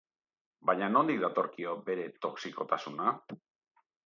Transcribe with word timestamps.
Baina 0.69 0.87
nondik 0.93 1.19
datorkio 1.23 1.75
bere 1.91 2.07
toxikotasuna? 2.27 3.15